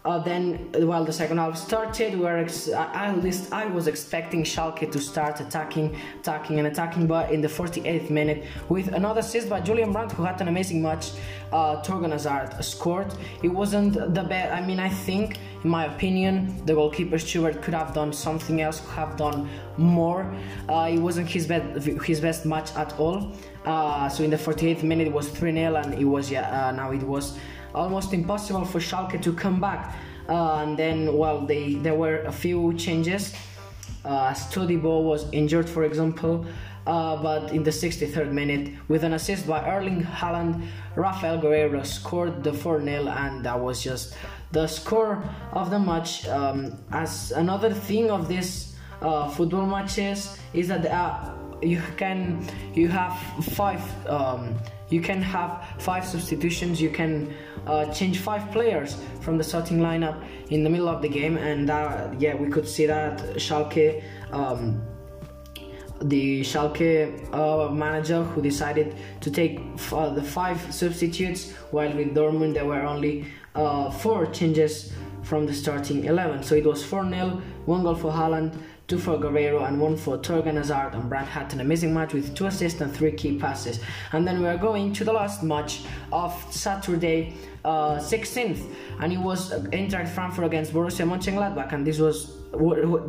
Uh, 0.04 0.18
then, 0.18 0.68
while 0.78 1.04
the 1.04 1.12
second 1.12 1.38
half 1.38 1.56
started, 1.56 2.14
we 2.14 2.20
were 2.20 2.38
ex- 2.38 2.68
at 2.68 3.22
least 3.22 3.52
I 3.52 3.66
was 3.66 3.86
expecting 3.86 4.42
Schalke 4.42 4.90
to 4.90 4.98
start 4.98 5.40
attacking, 5.40 5.96
attacking, 6.20 6.58
and 6.58 6.66
attacking. 6.66 7.06
But 7.06 7.30
in 7.30 7.40
the 7.40 7.46
48th 7.46 8.10
minute, 8.10 8.44
with 8.68 8.88
another 8.88 9.20
assist 9.20 9.48
by 9.48 9.60
Julian 9.60 9.92
Brandt, 9.92 10.10
who 10.10 10.24
had 10.24 10.40
an 10.40 10.48
amazing 10.48 10.82
match, 10.82 11.12
uh, 11.52 11.80
Thorgan 11.82 12.10
Hazard 12.10 12.64
scored. 12.64 13.14
It 13.44 13.48
wasn't 13.48 13.94
the 13.94 14.24
best. 14.24 14.52
I 14.52 14.66
mean, 14.66 14.80
I 14.80 14.88
think, 14.88 15.38
in 15.62 15.70
my 15.70 15.84
opinion, 15.84 16.66
the 16.66 16.74
goalkeeper 16.74 17.18
Schubert 17.18 17.62
could 17.62 17.74
have 17.74 17.94
done 17.94 18.12
something 18.12 18.60
else, 18.60 18.80
could 18.80 18.94
have 18.94 19.16
done 19.16 19.48
more. 19.76 20.34
Uh, 20.68 20.90
it 20.92 20.98
wasn't 20.98 21.28
his 21.28 21.46
best 21.46 21.86
his 22.04 22.20
best 22.20 22.44
match 22.44 22.74
at 22.74 22.98
all. 22.98 23.30
Uh, 23.64 24.08
so 24.08 24.24
in 24.24 24.30
the 24.30 24.36
48th 24.36 24.82
minute, 24.82 25.06
it 25.06 25.12
was 25.12 25.28
3 25.28 25.52
0, 25.52 25.76
and 25.76 25.94
it 25.94 26.04
was 26.04 26.28
yeah. 26.28 26.68
Uh, 26.68 26.72
now 26.72 26.90
it 26.90 27.02
was 27.04 27.38
almost 27.74 28.12
impossible 28.12 28.64
for 28.64 28.78
Schalke 28.78 29.20
to 29.22 29.32
come 29.32 29.60
back. 29.60 29.94
Uh, 30.28 30.62
and 30.62 30.78
then, 30.78 31.16
well, 31.16 31.46
they 31.46 31.74
there 31.74 31.94
were 31.94 32.22
a 32.22 32.32
few 32.32 32.74
changes. 32.74 33.34
Uh, 34.04 34.32
Todibo 34.32 35.02
was 35.02 35.30
injured, 35.32 35.68
for 35.68 35.84
example, 35.84 36.44
uh, 36.86 37.22
but 37.22 37.52
in 37.52 37.62
the 37.62 37.70
63rd 37.70 38.32
minute, 38.32 38.74
with 38.88 39.04
an 39.04 39.12
assist 39.12 39.46
by 39.46 39.64
Erling 39.64 40.02
Haaland, 40.02 40.66
Rafael 40.96 41.38
Guerreiro 41.38 41.84
scored 41.86 42.42
the 42.42 42.52
4 42.52 42.82
0, 42.82 43.06
and 43.08 43.44
that 43.44 43.58
was 43.58 43.82
just 43.82 44.14
the 44.50 44.66
score 44.66 45.22
of 45.52 45.70
the 45.70 45.78
match. 45.78 46.26
Um, 46.28 46.78
as 46.90 47.32
another 47.32 47.72
thing 47.72 48.10
of 48.10 48.28
this 48.28 48.74
uh, 49.00 49.28
football 49.28 49.66
matches 49.66 50.36
is 50.52 50.68
that 50.68 50.86
uh, 50.86 51.31
you 51.62 51.80
can 51.96 52.44
you 52.74 52.88
have 52.88 53.18
five 53.44 53.82
um, 54.08 54.54
you 54.90 55.00
can 55.00 55.22
have 55.22 55.64
five 55.78 56.04
substitutions 56.04 56.80
you 56.80 56.90
can 56.90 57.34
uh, 57.66 57.86
change 57.92 58.18
five 58.18 58.50
players 58.52 58.96
from 59.20 59.38
the 59.38 59.44
starting 59.44 59.78
lineup 59.78 60.22
in 60.50 60.64
the 60.64 60.70
middle 60.70 60.88
of 60.88 61.00
the 61.00 61.08
game 61.08 61.36
and 61.36 61.70
uh, 61.70 62.10
yeah 62.18 62.34
we 62.34 62.48
could 62.48 62.68
see 62.68 62.86
that 62.86 63.18
Schalke 63.36 64.02
um, 64.32 64.82
the 66.04 66.40
Schalke 66.42 67.32
uh, 67.32 67.70
manager 67.70 68.22
who 68.24 68.42
decided 68.42 68.96
to 69.20 69.30
take 69.30 69.60
f- 69.74 69.92
uh, 69.92 70.08
the 70.10 70.22
five 70.22 70.74
substitutes, 70.74 71.52
while 71.70 71.92
with 71.92 72.14
Dortmund 72.14 72.54
there 72.54 72.66
were 72.66 72.82
only 72.82 73.26
uh, 73.54 73.90
four 73.90 74.26
changes 74.26 74.92
from 75.22 75.46
the 75.46 75.54
starting 75.54 76.04
11. 76.04 76.42
So 76.42 76.54
it 76.54 76.64
was 76.64 76.84
4 76.84 77.08
0, 77.08 77.42
one 77.66 77.82
goal 77.82 77.94
for 77.94 78.10
Haaland, 78.10 78.56
two 78.92 78.98
for 78.98 79.16
Guerreiro 79.16 79.66
and 79.66 79.80
one 79.80 79.96
for 79.96 80.18
Thorgan 80.18 80.56
Hazard. 80.56 80.90
And 80.92 81.08
Brandt 81.08 81.26
had 81.26 81.50
an 81.54 81.60
amazing 81.60 81.94
match 81.94 82.12
with 82.12 82.34
two 82.34 82.44
assists 82.44 82.82
and 82.82 82.94
three 82.94 83.12
key 83.12 83.38
passes. 83.38 83.80
And 84.12 84.28
then 84.28 84.42
we 84.42 84.46
are 84.46 84.58
going 84.58 84.92
to 84.92 85.02
the 85.02 85.14
last 85.14 85.42
match 85.42 85.80
of 86.12 86.34
Saturday, 86.50 87.32
uh, 87.64 87.96
16th, 87.98 88.64
and 89.00 89.12
it 89.12 89.18
was 89.18 89.52
Eintracht 89.52 90.08
Frankfurt 90.08 90.44
against 90.44 90.72
Borussia 90.72 91.06
Mönchengladbach, 91.06 91.72
and 91.72 91.86
this 91.86 91.98
was 91.98 92.36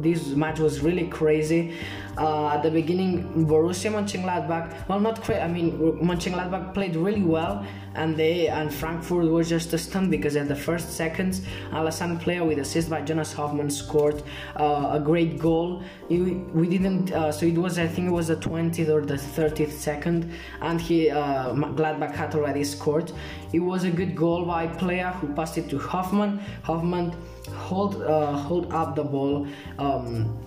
this 0.02 0.28
match 0.30 0.60
was 0.60 0.80
really 0.82 1.08
crazy. 1.08 1.76
Uh, 2.18 2.50
at 2.50 2.62
the 2.62 2.70
beginning, 2.70 3.46
Borussia 3.48 3.92
Mönchengladbach, 3.92 4.88
well, 4.88 5.00
not 5.00 5.22
crazy. 5.22 5.42
I 5.42 5.48
mean, 5.48 5.78
Mönchengladbach 6.02 6.74
played 6.74 6.96
really 6.96 7.24
well, 7.24 7.66
and 7.96 8.16
they 8.16 8.48
and 8.48 8.74
Frankfurt 8.74 9.26
was 9.26 9.50
just 9.50 9.74
a 9.74 9.78
stunned 9.78 10.12
because 10.12 10.36
at 10.36 10.48
the 10.48 10.56
first 10.56 10.92
seconds, 10.92 11.42
Alassane 11.72 12.20
Plea 12.22 12.42
with 12.42 12.60
assist 12.60 12.90
by 12.90 13.02
Jonas 13.02 13.34
Hofmann 13.34 13.70
scored 13.70 14.22
uh, 14.60 14.92
a 14.94 15.00
great 15.00 15.40
goal. 15.40 15.84
we 16.10 16.68
didn't, 16.68 17.12
uh, 17.12 17.32
so 17.32 17.46
it 17.46 17.58
was 17.58 17.80
I 17.80 17.88
think 17.88 18.08
it 18.08 18.12
was 18.12 18.28
the 18.28 18.36
20th 18.36 18.90
or 18.90 19.02
the 19.02 19.16
30th 19.16 19.72
second, 19.72 20.32
and 20.62 20.80
he 20.80 21.10
uh, 21.10 21.54
Gladbach 21.54 22.14
had 22.14 22.36
already 22.36 22.64
scored. 22.64 23.12
It 23.54 23.60
was 23.60 23.84
a 23.84 23.92
good 23.92 24.16
goal 24.16 24.46
by 24.46 24.68
Plea 24.68 25.12
who 25.22 25.28
passed 25.34 25.58
it 25.58 25.70
to 25.70 25.78
Hofmann. 25.78 26.40
Hofmann 26.64 27.16
hold 27.54 28.02
uh, 28.02 28.34
hold 28.34 28.74
up 28.74 28.96
the 28.96 29.04
ball. 29.04 29.48
Um, 29.78 30.38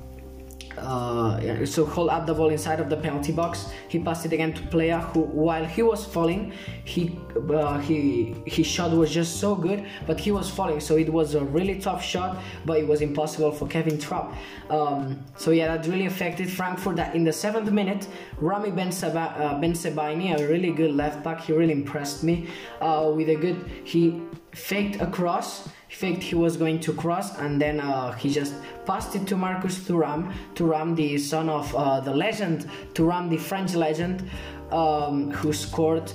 uh, 0.79 1.65
so 1.65 1.85
hold 1.85 2.11
up 2.11 2.27
the 2.27 2.35
ball 2.35 2.51
inside 2.51 2.81
of 2.81 2.89
the 2.89 2.97
penalty 2.97 3.33
box. 3.33 3.69
He 3.89 3.99
passed 3.99 4.27
it 4.27 4.33
again 4.33 4.53
to 4.55 4.63
Plea, 4.63 4.91
who 5.13 5.21
while 5.21 5.65
he 5.65 5.83
was 5.83 6.05
falling, 6.05 6.53
he 6.85 7.19
uh, 7.51 7.79
he 7.79 8.35
his 8.47 8.67
shot 8.67 8.93
was 8.93 9.13
just 9.13 9.41
so 9.41 9.55
good, 9.55 9.87
but 10.07 10.19
he 10.21 10.33
was 10.33 10.51
falling, 10.51 10.81
so 10.81 10.97
it 10.97 11.13
was 11.13 11.35
a 11.35 11.45
really 11.45 11.79
tough 11.79 12.03
shot, 12.05 12.39
but 12.65 12.79
it 12.79 12.87
was 12.87 13.01
impossible 13.01 13.53
for 13.53 13.67
Kevin 13.69 13.99
Trapp. 13.99 14.35
Um, 14.71 15.25
so 15.37 15.51
yeah, 15.51 15.77
that 15.77 15.87
really 15.87 16.07
affected 16.07 16.51
Frankfurt. 16.51 16.97
That 16.97 17.15
in 17.15 17.25
the 17.25 17.33
seventh 17.33 17.71
minute, 17.71 18.07
Rami 18.39 18.71
Ben, 18.71 18.93
Seba, 18.93 19.35
uh, 19.39 19.61
Sebaini, 19.61 20.39
a 20.39 20.47
really 20.49 20.73
good 20.73 20.95
left 20.95 21.23
back, 21.23 21.43
he 21.43 21.53
really 21.53 21.73
impressed 21.73 22.23
me 22.23 22.49
uh, 22.81 23.11
with 23.15 23.29
a 23.29 23.37
good. 23.37 23.65
He 23.85 24.23
faked 24.53 25.01
a 25.01 25.07
cross 25.07 25.69
faked 25.89 26.23
he 26.23 26.35
was 26.35 26.57
going 26.57 26.81
to 26.81 26.93
cross 26.93 27.39
and 27.39 27.61
then 27.61 27.81
uh, 27.81 28.13
he 28.13 28.31
just 28.31 28.55
passed 28.85 29.15
it 29.15 29.27
to 29.27 29.37
Marcus 29.37 29.79
Thuram, 29.79 30.33
Thuram 30.55 30.97
the 30.97 31.19
son 31.19 31.49
of 31.49 31.75
uh, 31.75 32.01
the 32.01 32.15
legend, 32.15 32.69
Thuram 32.95 33.31
the 33.31 33.37
French 33.37 33.75
legend, 33.75 34.29
um, 34.71 35.31
who 35.31 35.53
scored 35.53 36.13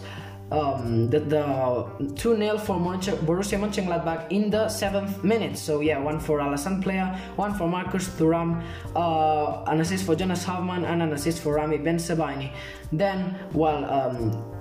um, 0.51 1.10
the, 1.10 1.20
the 1.20 2.13
2 2.16 2.38
0 2.38 2.58
for 2.58 2.75
Borussia 2.75 3.58
Mönchengladbach 3.58 4.30
in 4.32 4.50
the 4.50 4.66
7th 4.66 5.24
minute. 5.24 5.58
So, 5.58 5.80
yeah, 5.80 5.98
one 5.98 6.20
for 6.20 6.40
Alassane 6.40 6.84
Plea, 6.84 7.00
one 7.38 7.54
for 7.54 7.68
Marcus 7.68 8.10
Thuram, 8.10 8.62
uh, 8.96 9.63
an 9.72 9.80
assist 9.80 10.06
for 10.06 10.16
Jonas 10.16 10.44
Hofmann, 10.44 10.84
and 10.86 11.01
an 11.01 11.13
assist 11.13 11.42
for 11.42 11.56
Rami 11.56 11.78
Bensebaini. 11.78 12.51
Then, 12.92 13.40
well, 13.54 13.86
um, 13.86 14.61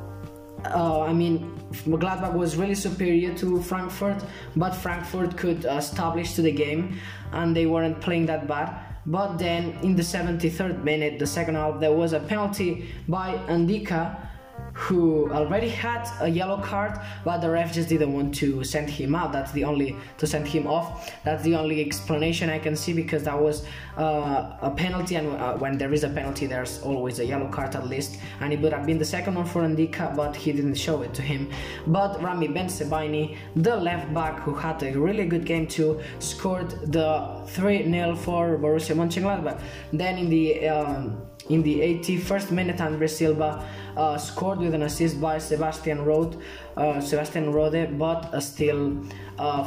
uh, 0.67 1.00
I 1.02 1.12
mean, 1.12 1.52
Gladbach 1.87 2.35
was 2.35 2.57
really 2.57 2.75
superior 2.75 3.35
to 3.38 3.62
Frankfurt, 3.62 4.23
but 4.57 4.75
Frankfurt 4.75 5.37
could 5.37 5.64
establish 5.64 6.35
to 6.35 6.43
the 6.43 6.52
game, 6.52 6.99
and 7.33 7.57
they 7.57 7.67
weren't 7.67 8.00
playing 8.00 8.26
that 8.26 8.47
bad. 8.47 8.75
But 9.07 9.38
then, 9.38 9.79
in 9.83 9.97
the 9.97 10.02
73rd 10.02 10.85
minute, 10.85 11.19
the 11.19 11.26
second 11.26 11.55
half, 11.55 11.81
there 11.81 11.93
was 11.93 12.12
a 12.12 12.21
penalty 12.21 12.88
by 13.09 13.35
Ndicka 13.49 14.30
who 14.73 15.31
already 15.31 15.69
had 15.69 16.09
a 16.21 16.29
yellow 16.29 16.59
card, 16.61 16.99
but 17.25 17.38
the 17.38 17.50
ref 17.50 17.73
just 17.73 17.88
didn't 17.88 18.12
want 18.12 18.35
to 18.37 18.64
send 18.64 18.88
him 18.88 19.14
out. 19.14 19.33
That's 19.33 19.52
the 19.52 19.64
only 19.64 19.97
to 20.19 20.26
send 20.26 20.47
him 20.47 20.67
off. 20.67 21.12
That's 21.25 21.43
the 21.43 21.55
only 21.55 21.81
explanation 21.81 22.50
I 22.50 22.59
can 22.59 22.76
see 22.76 22.93
because 22.93 23.25
that 23.25 23.40
was 23.40 23.64
uh, 23.97 24.57
a 24.62 24.71
penalty, 24.71 25.17
and 25.17 25.29
uh, 25.29 25.57
when 25.57 25.79
there 25.79 25.93
is 25.93 26.05
a 26.05 26.09
penalty, 26.09 26.47
there's 26.47 26.83
always 26.83 27.19
a 27.19 27.25
yellow 27.25 27.49
card 27.49 27.75
at 27.75 27.87
least. 27.87 28.19
And 28.40 28.52
it 28.52 28.61
would 28.61 28.73
have 28.73 28.87
been 28.87 28.99
the 28.99 29.05
second 29.05 29.35
one 29.35 29.47
for 29.47 29.62
Ndicka, 29.62 30.17
but 30.17 30.35
he 30.37 30.52
didn't 30.52 30.75
show 30.75 31.02
it 31.02 31.14
to 31.14 31.23
him. 31.23 31.50
But 31.87 32.23
Rami 32.23 32.49
Bensebaini, 32.49 33.37
the 33.57 33.76
left 33.76 34.12
back 34.14 34.40
who 34.40 34.55
had 34.55 34.83
a 34.83 34.93
really 34.93 35.26
good 35.26 35.45
game 35.45 35.67
too, 35.67 36.00
scored 36.19 36.71
the 36.93 37.43
3 37.49 37.90
0 37.90 38.17
for 38.17 38.59
Borussia 38.59 38.95
Mönchengladbach. 38.95 39.61
Then 39.93 40.19
in 40.19 40.31
the 40.31 40.69
um, 40.69 41.30
in 41.50 41.62
the 41.62 41.80
81st 41.80 42.52
minute, 42.52 42.80
Andre 42.80 43.09
Silva 43.09 43.69
uh, 43.97 44.16
scored 44.16 44.61
with 44.61 44.73
an 44.73 44.83
assist 44.83 45.21
by 45.21 45.38
Sebastian 45.38 46.04
Rode, 46.04 46.38
uh, 46.76 47.00
Sebastian 47.00 47.52
Rode, 47.52 47.99
but 47.99 48.33
uh, 48.33 48.40
still 48.40 48.97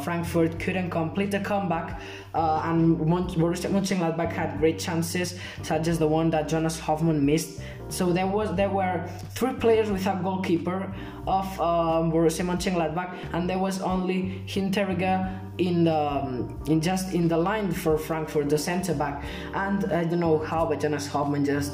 Frankfurt 0.04 0.60
couldn't 0.60 0.90
complete 0.90 1.32
the 1.32 1.40
comeback. 1.40 2.00
Uh, 2.34 2.62
and 2.66 2.98
Borussia 2.98 3.70
Mönchengladbach 3.70 4.32
had 4.32 4.58
great 4.60 4.80
chances, 4.80 5.38
such 5.62 5.88
as 5.88 6.00
the 6.00 6.08
one 6.08 6.30
that 6.32 6.48
Jonas 6.48 6.80
Hofmann 6.80 7.26
missed. 7.26 7.62
So 7.90 8.12
there 8.12 8.28
was 8.28 8.56
there 8.56 8.70
were 8.70 9.08
three 9.36 9.54
players 9.54 9.90
without 9.92 10.24
goalkeeper 10.24 10.94
of 11.28 11.46
um, 11.60 12.12
Borussia 12.12 12.44
Mönchengladbach, 12.46 13.16
and 13.34 13.50
there 13.50 13.60
was 13.60 13.82
only 13.82 14.42
Hinteregger 14.48 15.40
in 15.58 15.84
the 15.84 15.96
um, 15.96 16.60
in 16.68 16.82
just 16.82 17.14
in 17.14 17.28
the 17.28 17.38
line 17.38 17.72
for 17.72 17.98
Frankfurt, 17.98 18.50
the 18.50 18.58
centre 18.58 18.94
back. 18.96 19.24
And 19.54 19.86
I 19.92 20.04
don't 20.06 20.20
know 20.20 20.40
how, 20.40 20.66
but 20.66 20.80
Jonas 20.80 21.08
Hofmann 21.08 21.46
just 21.46 21.74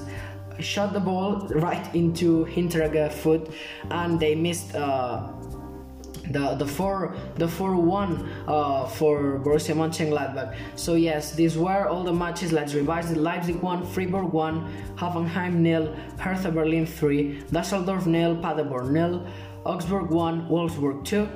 shot 0.59 0.91
the 0.91 0.99
ball 0.99 1.47
right 1.55 1.95
into 1.95 2.45
Hinteregger's 2.45 3.15
foot, 3.15 3.49
and 3.91 4.19
they 4.19 4.35
missed. 4.35 4.75
Uh, 4.75 5.31
the 6.31 6.55
the 6.55 6.65
four 6.65 7.15
the 7.35 7.47
four 7.47 7.75
one 7.75 8.29
uh, 8.47 8.85
for 8.85 9.39
Borussia 9.39 9.75
Mönchengladbach. 9.75 10.55
So 10.75 10.95
yes, 10.95 11.33
these 11.33 11.57
were 11.57 11.87
all 11.87 12.03
the 12.03 12.13
matches. 12.13 12.51
Let's 12.51 12.73
revise 12.73 13.11
it: 13.11 13.17
Leipzig 13.17 13.61
one, 13.61 13.85
Freiburg 13.85 14.31
one, 14.33 14.71
Hoffenheim 14.95 15.55
nil, 15.55 15.95
Hertha 16.17 16.51
Berlin 16.51 16.85
three, 16.85 17.41
Düsseldorf 17.51 18.05
nil, 18.05 18.35
Paderborn 18.37 18.93
nil, 18.93 19.25
Augsburg 19.65 20.09
one, 20.09 20.47
Wolfsburg 20.47 21.05
two. 21.05 21.27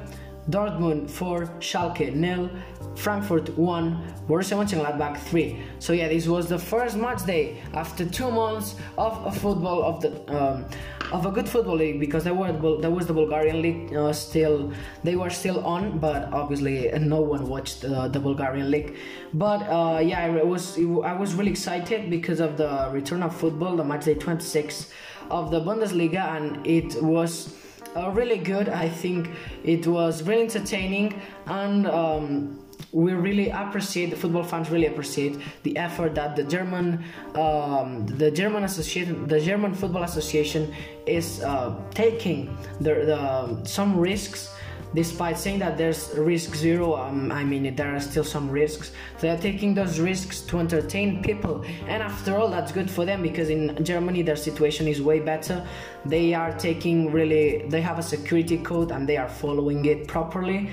Dortmund 0.50 1.10
4, 1.10 1.46
Schalke 1.60 2.14
nil, 2.14 2.50
Frankfurt 2.96 3.50
1, 3.58 4.14
Borussia 4.28 4.58
Mönchengladbach 4.58 5.18
3. 5.18 5.58
So 5.80 5.94
yeah, 5.94 6.10
this 6.10 6.28
was 6.28 6.48
the 6.48 6.60
first 6.60 6.96
match 6.98 7.26
day 7.26 7.62
after 7.74 8.06
two 8.06 8.30
months 8.30 8.76
of 8.98 9.26
a 9.26 9.32
football 9.32 9.84
of 9.84 10.02
the 10.02 10.12
um, 10.36 10.66
of 11.12 11.26
a 11.26 11.32
good 11.32 11.48
football 11.48 11.76
league 11.76 12.00
because 12.00 12.24
there 12.24 12.34
were 12.34 12.52
there 12.82 12.92
was 12.92 13.08
the 13.08 13.14
Bulgarian 13.14 13.62
league 13.62 13.94
uh, 13.96 14.12
still 14.12 14.72
they 15.04 15.16
were 15.16 15.30
still 15.30 15.66
on, 15.66 16.00
but 16.00 16.32
obviously 16.34 16.92
no 17.00 17.22
one 17.22 17.48
watched 17.48 17.86
uh, 17.86 18.08
the 18.08 18.20
Bulgarian 18.20 18.70
league. 18.70 18.96
But 19.34 19.62
uh, 19.70 20.00
yeah, 20.00 20.20
I 20.26 20.44
was 20.44 20.78
I 20.78 21.14
was 21.14 21.36
really 21.36 21.52
excited 21.52 22.10
because 22.10 22.40
of 22.40 22.58
the 22.58 22.90
return 22.92 23.24
of 23.24 23.36
football, 23.36 23.76
the 23.76 23.84
match 23.84 24.06
day 24.06 24.16
26 24.16 24.92
of 25.30 25.52
the 25.52 25.62
Bundesliga, 25.62 26.36
and 26.36 26.66
it 26.66 27.02
was 27.02 27.56
uh, 27.96 28.12
really 28.12 28.38
good. 28.38 28.70
I 28.70 28.90
think 28.90 29.30
it 29.64 29.88
was 29.88 30.24
really 30.24 30.44
entertaining 30.44 31.22
and. 31.46 31.88
Um, 31.88 32.60
we 32.92 33.14
really 33.14 33.50
appreciate 33.50 34.12
the 34.12 34.16
football 34.16 34.44
fans 34.44 34.70
really 34.70 34.86
appreciate 34.86 35.40
the 35.64 35.76
effort 35.78 36.14
that 36.14 36.36
the 36.36 36.44
German 36.44 37.04
um, 37.34 38.06
the 38.06 38.30
German 38.30 38.64
association 38.64 39.28
the 39.28 39.40
German 39.40 39.74
Football 39.74 40.04
Association 40.04 40.74
is 41.08 41.42
uh, 41.42 41.76
taking 41.92 42.56
the, 42.80 42.94
the, 42.94 43.66
some 43.66 44.00
risks 44.00 44.54
despite 44.94 45.38
saying 45.38 45.60
that 45.60 45.78
there's 45.78 46.12
risk 46.18 46.56
zero 46.56 46.96
um, 46.96 47.32
i 47.32 47.44
mean 47.44 47.76
there 47.76 47.96
are 47.96 48.00
still 48.00 48.24
some 48.24 48.50
risks 48.50 48.92
they 49.20 49.30
are 49.30 49.38
taking 49.38 49.74
those 49.74 50.00
risks 50.00 50.42
to 50.42 50.60
entertain 50.60 51.24
people. 51.24 51.64
And 51.88 52.04
after 52.04 52.38
all 52.38 52.50
that's 52.50 52.72
good 52.72 52.90
for 52.90 53.06
them 53.06 53.22
because 53.22 53.50
in 53.50 53.84
germany 53.84 54.22
their 54.22 54.36
situation 54.36 54.88
is 54.88 55.02
way 55.02 55.20
better. 55.20 55.66
They 56.06 56.34
are 56.34 56.52
taking 56.58 57.12
really 57.12 57.66
they 57.70 57.82
have 57.82 58.00
a 58.00 58.04
security 58.04 58.58
code 58.58 58.92
and 58.92 59.08
they 59.08 59.18
are 59.18 59.30
following 59.30 59.86
it 59.86 60.08
properly. 60.08 60.70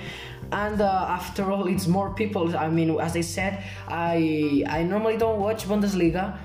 And 0.52 0.80
uh, 0.80 1.06
after 1.08 1.50
all 1.52 1.68
it's 1.68 1.86
more 1.86 2.10
people. 2.14 2.56
I 2.56 2.68
mean 2.68 2.98
as 3.00 3.16
i 3.16 3.20
said 3.20 3.62
i 3.88 4.64
i 4.68 4.82
normally 4.82 5.16
don't 5.16 5.38
watch 5.38 5.68
bundesliga 5.68 6.36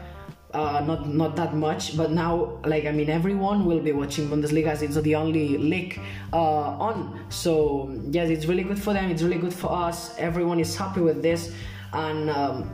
uh, 0.56 0.80
not 0.80 1.08
not 1.08 1.36
that 1.36 1.54
much, 1.54 1.98
but 1.98 2.12
now 2.12 2.60
like 2.66 2.86
I 2.86 2.92
mean 2.92 3.10
everyone 3.10 3.66
will 3.66 3.82
be 3.82 3.92
watching 3.92 4.30
Bundesliga 4.30 4.68
as 4.68 4.82
it's 4.82 4.96
the 4.96 5.16
only 5.16 5.58
league 5.58 6.00
uh, 6.32 6.88
on. 6.88 7.20
So 7.30 7.94
yes, 8.10 8.30
it's 8.30 8.46
really 8.46 8.64
good 8.64 8.82
for 8.82 8.94
them. 8.94 9.12
It's 9.12 9.22
really 9.22 9.38
good 9.38 9.54
for 9.54 9.72
us. 9.72 10.18
Everyone 10.18 10.60
is 10.60 10.76
happy 10.76 11.02
with 11.02 11.22
this, 11.22 11.54
and 11.92 12.30
um, 12.30 12.70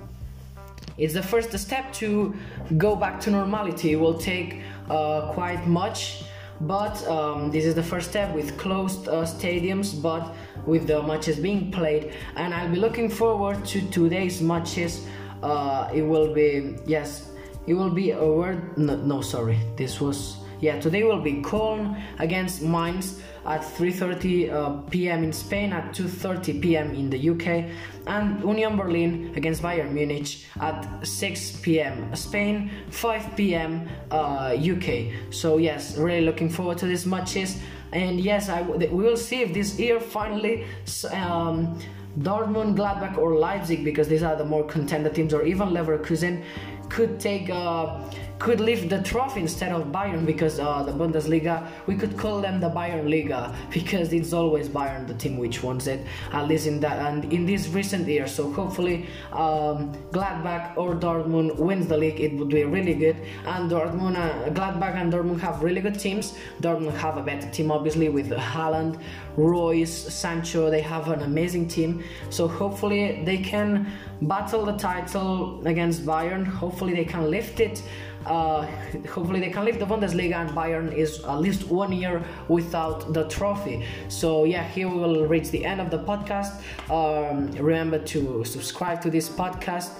it's 0.97 1.15
the 1.15 1.23
first 1.23 1.57
step 1.57 1.91
to 1.93 2.35
go 2.77 2.95
back 2.95 3.19
to 3.21 3.31
normality. 3.31 3.93
It 3.93 4.00
will 4.00 4.17
take 4.17 4.61
uh, 4.89 5.31
quite 5.33 5.65
much. 5.67 6.23
But 6.61 6.95
um, 7.07 7.50
this 7.50 7.65
is 7.65 7.73
the 7.73 7.81
first 7.81 8.11
step 8.11 8.35
with 8.35 8.55
closed 8.59 9.07
uh, 9.07 9.25
stadiums, 9.25 10.00
but 10.00 10.35
with 10.67 10.85
the 10.85 11.01
matches 11.01 11.39
being 11.39 11.71
played, 11.71 12.13
and 12.35 12.53
I'll 12.53 12.69
be 12.69 12.77
looking 12.77 13.09
forward 13.09 13.65
to 13.65 13.81
today's 13.89 14.43
matches. 14.43 15.07
Uh, 15.41 15.89
it 15.91 16.03
will 16.03 16.31
be 16.35 16.77
yes 16.85 17.31
it 17.68 17.74
will 17.74 17.89
be 17.89 18.13
word. 18.13 18.77
No, 18.77 18.96
no, 18.96 19.22
sorry. 19.22 19.60
This 19.75 20.01
was 20.01 20.38
yeah. 20.62 20.80
Today 20.80 21.03
will 21.03 21.22
be 21.22 21.41
Köln 21.41 22.00
against 22.20 22.62
Mainz 22.62 23.22
at 23.46 23.62
3:30 23.62 24.51
uh, 24.51 24.70
p.m. 24.89 25.24
in 25.24 25.34
Spain, 25.34 25.74
at 25.74 25.91
2:30 25.94 26.62
p.m. 26.62 26.94
in 26.94 27.10
the 27.10 27.30
UK, 27.30 27.65
and 28.08 28.39
Union 28.41 28.77
Berlin 28.77 29.34
against 29.36 29.62
Bayern 29.63 29.91
Munich 29.91 30.46
at 30.60 31.06
6 31.06 31.62
p.m. 31.62 32.15
Spain, 32.15 32.72
5 32.89 33.36
p.m. 33.36 33.88
Uh, 34.12 34.56
UK. 34.56 35.34
So 35.34 35.58
yes, 35.58 35.98
really 35.98 36.25
looking 36.25 36.50
forward 36.50 36.77
to 36.80 36.86
these 36.86 37.06
matches. 37.06 37.60
And 37.91 38.22
yes, 38.22 38.48
I 38.48 38.62
we 38.62 38.88
will 38.88 39.18
see 39.18 39.41
if 39.41 39.53
this 39.53 39.80
year 39.80 40.00
finally. 40.00 40.65
Um, 41.12 41.80
Dortmund, 42.20 42.75
Gladbach, 42.75 43.18
or 43.18 43.36
Leipzig, 43.36 43.86
because 43.86 44.10
these 44.10 44.22
are 44.22 44.36
the 44.36 44.44
more 44.44 44.65
contender 44.65 45.10
teams, 45.10 45.34
or 45.34 45.44
even 45.44 45.70
Leverkusen, 45.70 46.44
could 46.91 47.19
take 47.19 47.50
uh, 47.50 48.00
could 48.41 48.60
lift 48.60 48.89
the 48.89 49.00
trophy 49.03 49.39
instead 49.41 49.71
of 49.71 49.88
Bayern 49.91 50.25
because 50.25 50.60
uh, 50.60 50.81
the 50.81 50.91
Bundesliga 50.91 51.67
we 51.86 51.95
could 51.95 52.17
call 52.17 52.41
them 52.41 52.60
the 52.60 52.69
Bayern 52.69 53.07
Liga 53.07 53.55
because 53.71 54.12
it's 54.12 54.33
always 54.33 54.67
Bayern 54.67 55.07
the 55.07 55.13
team 55.13 55.38
which 55.38 55.62
wants 55.62 55.86
it. 55.86 56.05
At 56.33 56.48
least 56.48 56.65
in 56.65 56.79
that 56.79 56.98
and 57.07 57.31
in 57.31 57.45
these 57.45 57.69
recent 57.69 58.07
years 58.07 58.33
so 58.33 58.51
hopefully 58.51 59.05
um, 59.31 59.93
Gladbach 60.12 60.75
or 60.75 60.95
Dortmund 60.95 61.55
wins 61.57 61.86
the 61.86 61.98
league 61.98 62.19
it 62.19 62.33
would 62.33 62.50
be 62.50 62.63
really 62.63 62.95
good. 62.95 63.17
And 63.45 63.69
Dortmund 63.69 64.17
uh, 64.17 64.50
Gladbach 64.50 64.95
and 64.95 65.13
Dortmund 65.13 65.39
have 65.41 65.62
really 65.62 65.81
good 65.81 66.00
teams. 66.00 66.36
Dortmund 66.62 66.98
have 66.98 67.17
a 67.17 67.21
better 67.21 67.50
team 67.51 67.69
obviously 67.71 68.10
with 68.10 68.29
Haaland 68.29 69.00
Reus 69.38 69.91
Sancho 69.91 70.71
they 70.71 70.81
have 70.81 71.10
an 71.10 71.21
amazing 71.21 71.67
team. 71.67 72.03
So 72.31 72.48
hopefully 72.48 73.24
they 73.24 73.38
can 73.38 73.91
battle 74.24 74.65
the 74.65 74.77
title 74.77 75.65
against 75.67 76.05
Bayern. 76.05 76.45
Hopefully 76.45 76.93
they 76.95 77.05
can 77.05 77.29
lift 77.29 77.60
it 77.60 77.83
uh, 78.25 78.65
hopefully 79.09 79.39
they 79.39 79.49
can 79.49 79.65
lift 79.65 79.79
the 79.79 79.85
Bundesliga 79.85 80.35
and 80.35 80.49
Bayern 80.51 80.93
is 80.93 81.23
at 81.23 81.37
least 81.37 81.67
one 81.67 81.91
year 81.91 82.23
without 82.47 83.13
the 83.13 83.27
trophy. 83.27 83.85
So 84.09 84.43
yeah, 84.45 84.67
here 84.67 84.87
we 84.87 84.95
will 84.95 85.25
reach 85.27 85.49
the 85.51 85.65
end 85.65 85.81
of 85.81 85.89
the 85.89 85.99
podcast. 85.99 86.61
Um, 86.89 87.51
remember 87.51 87.99
to 87.99 88.43
subscribe 88.45 89.01
to 89.01 89.09
this 89.09 89.29
podcast. 89.29 89.91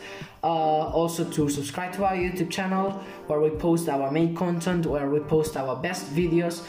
Uh, 0.44 0.48
also 0.48 1.24
to 1.30 1.48
subscribe 1.50 1.94
to 1.94 2.04
our 2.04 2.16
YouTube 2.16 2.50
channel 2.50 2.92
where 3.28 3.40
we 3.40 3.52
post 3.52 3.88
our 3.88 4.10
main 4.10 4.36
content, 4.36 4.88
where 4.88 5.08
we 5.08 5.20
post 5.20 5.56
our 5.56 5.76
best 5.76 6.08
videos. 6.16 6.64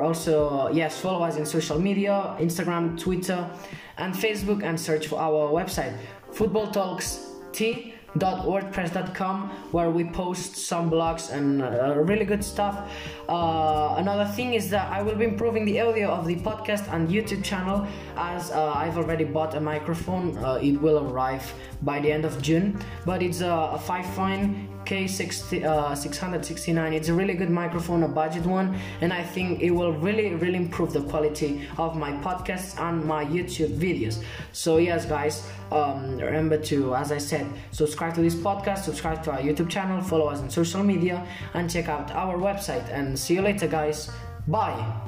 Also, 0.00 0.68
yes, 0.68 1.00
follow 1.00 1.24
us 1.24 1.36
in 1.36 1.44
social 1.44 1.80
media, 1.80 2.36
Instagram, 2.38 2.96
Twitter, 2.96 3.50
and 3.98 4.14
Facebook, 4.14 4.62
and 4.62 4.78
search 4.78 5.08
for 5.08 5.18
our 5.18 5.50
website, 5.50 5.96
Football 6.30 6.70
Talks 6.70 7.26
T 7.52 7.95
wordpress.com 8.20 9.50
where 9.72 9.90
we 9.90 10.04
post 10.04 10.56
some 10.56 10.90
blogs 10.90 11.32
and 11.32 11.62
uh, 11.62 11.94
really 11.98 12.24
good 12.24 12.42
stuff. 12.44 12.90
Uh, 13.28 13.94
another 13.98 14.24
thing 14.24 14.54
is 14.54 14.70
that 14.70 14.90
i 14.92 15.02
will 15.02 15.16
be 15.16 15.24
improving 15.24 15.64
the 15.64 15.80
audio 15.80 16.08
of 16.10 16.26
the 16.26 16.36
podcast 16.36 16.92
and 16.92 17.08
youtube 17.08 17.42
channel 17.42 17.86
as 18.16 18.52
uh, 18.52 18.72
i've 18.72 18.96
already 18.96 19.24
bought 19.24 19.54
a 19.54 19.60
microphone. 19.60 20.36
Uh, 20.38 20.54
it 20.62 20.80
will 20.80 21.10
arrive 21.10 21.52
by 21.82 21.98
the 21.98 22.10
end 22.10 22.24
of 22.24 22.40
june 22.40 22.78
but 23.04 23.22
it's 23.22 23.40
a, 23.40 23.48
a 23.48 23.78
Fifine 23.78 24.68
K60 24.86 25.64
uh, 25.64 25.94
669 25.94 26.92
it's 26.92 27.08
a 27.08 27.14
really 27.14 27.34
good 27.34 27.50
microphone 27.50 28.02
a 28.04 28.08
budget 28.08 28.44
one 28.46 28.78
and 29.00 29.12
I 29.12 29.22
think 29.22 29.60
it 29.60 29.70
will 29.70 29.92
really 29.92 30.34
really 30.34 30.56
improve 30.56 30.92
the 30.92 31.02
quality 31.02 31.68
of 31.78 31.96
my 31.96 32.12
podcasts 32.12 32.80
and 32.80 33.04
my 33.04 33.24
YouTube 33.24 33.76
videos. 33.76 34.22
So 34.52 34.78
yes 34.78 35.04
guys 35.04 35.46
um, 35.72 36.18
remember 36.18 36.58
to 36.70 36.94
as 36.94 37.12
I 37.12 37.18
said 37.18 37.46
subscribe 37.70 38.14
to 38.14 38.22
this 38.22 38.34
podcast 38.34 38.84
subscribe 38.84 39.22
to 39.24 39.32
our 39.32 39.40
YouTube 39.40 39.68
channel 39.68 40.00
follow 40.02 40.26
us 40.26 40.40
on 40.40 40.50
social 40.50 40.82
media 40.82 41.26
and 41.54 41.70
check 41.70 41.88
out 41.88 42.10
our 42.12 42.36
website. 42.36 42.88
And 42.90 43.18
see 43.18 43.34
you 43.34 43.42
later 43.42 43.66
guys. 43.66 44.10
Bye 44.46 45.06